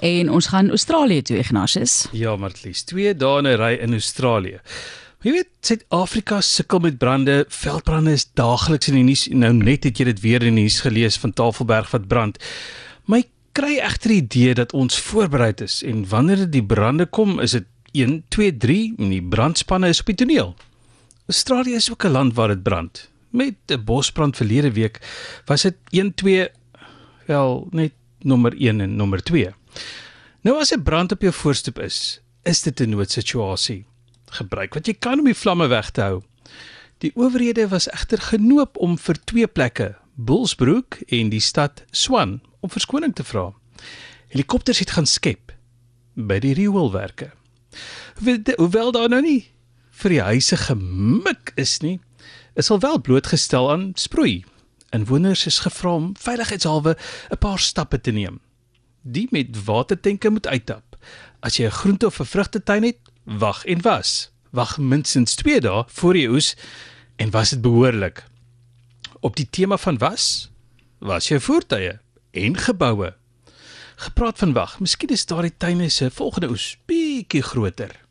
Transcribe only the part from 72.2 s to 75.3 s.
en geboue. Gepraat van wag, miskien is